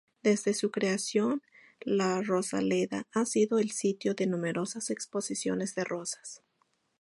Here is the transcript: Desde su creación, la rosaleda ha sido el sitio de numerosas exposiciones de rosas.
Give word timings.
Desde 0.23 0.55
su 0.55 0.71
creación, 0.71 1.43
la 1.79 2.23
rosaleda 2.23 3.07
ha 3.13 3.23
sido 3.23 3.59
el 3.59 3.69
sitio 3.69 4.15
de 4.15 4.25
numerosas 4.25 4.89
exposiciones 4.89 5.75
de 5.75 5.83
rosas. 5.83 6.41